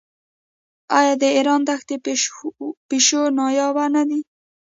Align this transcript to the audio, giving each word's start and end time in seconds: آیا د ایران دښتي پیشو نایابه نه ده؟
آیا 0.99 1.13
د 1.21 1.23
ایران 1.37 1.61
دښتي 1.69 1.95
پیشو 2.89 3.21
نایابه 3.37 3.85
نه 3.95 4.03
ده؟ 4.09 4.19